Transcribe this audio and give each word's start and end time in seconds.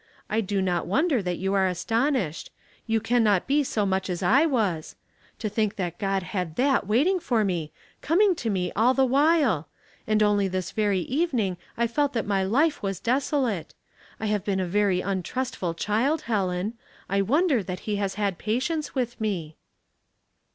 I 0.31 0.41
do 0.41 0.63
not 0.63 0.87
wonder 0.87 1.21
that 1.21 1.37
you 1.37 1.53
are 1.53 1.67
astonished. 1.67 2.49
You 2.87 2.99
can 2.99 3.23
not 3.23 3.45
be 3.45 3.61
as 3.61 3.77
much 3.77 4.07
so 4.07 4.13
as 4.13 4.23
I 4.23 4.47
was. 4.47 4.95
To 5.37 5.47
think 5.47 5.75
that 5.75 5.99
God 5.99 6.23
had 6.23 6.55
that 6.55 6.87
waiting 6.87 7.19
for 7.19 7.45
me, 7.45 7.71
coming 8.01 8.33
to 8.37 8.49
me, 8.49 8.71
all 8.75 8.95
the 8.95 9.05
while; 9.05 9.67
and 10.07 10.23
only 10.23 10.47
this 10.47 10.71
very 10.71 11.01
evening 11.01 11.55
I 11.77 11.85
felt 11.85 12.13
that 12.13 12.25
my 12.25 12.41
life 12.43 12.81
was 12.81 12.99
desolate. 12.99 13.75
I 14.19 14.25
have 14.25 14.43
been 14.43 14.59
a 14.59 14.65
very 14.65 15.01
untrustful 15.01 15.75
child, 15.75 16.21
Helen. 16.23 16.79
I 17.07 17.21
wonder 17.21 17.61
that 17.61 17.81
he 17.81 17.97
has 17.97 18.15
bad 18.15 18.39
patience 18.39 18.95
with 18.95 19.21
me." 19.21 19.55